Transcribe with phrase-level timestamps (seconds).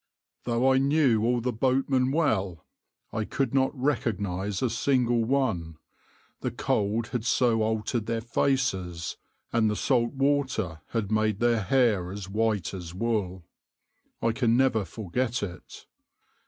[0.45, 2.65] Though I knew all the boatmen well,
[3.13, 5.77] I could not recognise a single one,
[6.39, 9.17] the cold had so altered their faces,
[9.53, 13.45] and the salt water had made their hair as white as wool.
[14.23, 15.85] I can never forget it.